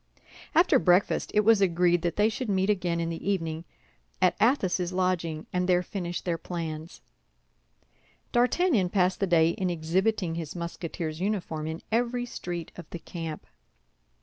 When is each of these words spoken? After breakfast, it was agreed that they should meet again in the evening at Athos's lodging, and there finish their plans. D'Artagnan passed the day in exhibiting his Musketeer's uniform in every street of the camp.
After 0.55 0.79
breakfast, 0.79 1.29
it 1.35 1.41
was 1.41 1.61
agreed 1.61 2.01
that 2.01 2.15
they 2.15 2.27
should 2.27 2.49
meet 2.49 2.71
again 2.71 2.99
in 2.99 3.09
the 3.11 3.29
evening 3.29 3.65
at 4.19 4.35
Athos's 4.41 4.91
lodging, 4.91 5.45
and 5.53 5.69
there 5.69 5.83
finish 5.83 6.21
their 6.21 6.39
plans. 6.39 7.01
D'Artagnan 8.31 8.89
passed 8.89 9.19
the 9.19 9.27
day 9.27 9.51
in 9.51 9.69
exhibiting 9.69 10.33
his 10.33 10.55
Musketeer's 10.55 11.19
uniform 11.19 11.67
in 11.67 11.83
every 11.91 12.25
street 12.25 12.71
of 12.77 12.89
the 12.89 12.97
camp. 12.97 13.45